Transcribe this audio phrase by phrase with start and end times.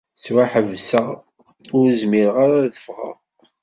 [0.15, 1.07] Ttwaḥebseɣ,
[1.77, 3.15] ur zmireɣ ara ad ffɣeɣ.